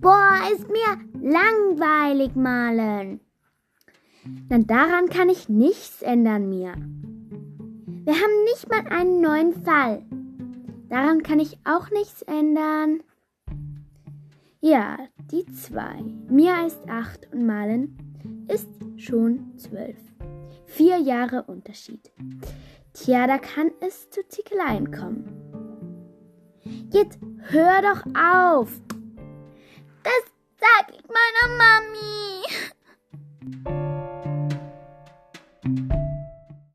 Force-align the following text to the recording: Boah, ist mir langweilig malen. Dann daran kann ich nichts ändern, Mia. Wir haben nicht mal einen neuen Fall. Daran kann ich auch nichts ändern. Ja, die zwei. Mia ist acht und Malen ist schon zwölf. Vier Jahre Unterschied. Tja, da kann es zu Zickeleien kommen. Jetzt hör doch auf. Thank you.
Boah, 0.00 0.38
ist 0.52 0.68
mir 0.68 0.98
langweilig 1.20 2.36
malen. 2.36 3.20
Dann 4.48 4.66
daran 4.66 5.08
kann 5.08 5.28
ich 5.28 5.48
nichts 5.48 6.02
ändern, 6.02 6.48
Mia. 6.48 6.74
Wir 6.76 8.14
haben 8.14 8.44
nicht 8.44 8.68
mal 8.68 8.86
einen 8.88 9.20
neuen 9.20 9.64
Fall. 9.64 10.04
Daran 10.88 11.22
kann 11.22 11.40
ich 11.40 11.58
auch 11.64 11.90
nichts 11.90 12.22
ändern. 12.22 13.02
Ja, 14.60 14.98
die 15.30 15.44
zwei. 15.46 16.02
Mia 16.28 16.66
ist 16.66 16.88
acht 16.88 17.28
und 17.32 17.46
Malen 17.46 17.98
ist 18.48 18.68
schon 18.96 19.58
zwölf. 19.58 19.98
Vier 20.66 20.98
Jahre 20.98 21.42
Unterschied. 21.44 22.10
Tja, 22.92 23.26
da 23.26 23.38
kann 23.38 23.70
es 23.80 24.10
zu 24.10 24.26
Zickeleien 24.28 24.90
kommen. 24.90 25.28
Jetzt 26.90 27.18
hör 27.50 27.82
doch 27.82 28.04
auf. 28.14 28.80
Thank 33.50 33.68
you. 35.92 35.97